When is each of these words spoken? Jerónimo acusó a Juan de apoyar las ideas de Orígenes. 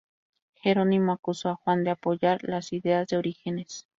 Jerónimo 0.55 1.11
acusó 1.11 1.49
a 1.49 1.55
Juan 1.57 1.83
de 1.83 1.91
apoyar 1.91 2.41
las 2.43 2.73
ideas 2.73 3.07
de 3.07 3.17
Orígenes. 3.17 3.87